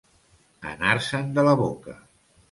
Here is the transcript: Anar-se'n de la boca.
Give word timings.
Anar-se'n 0.69 1.29
de 1.35 1.43
la 1.49 1.53
boca. 1.59 1.95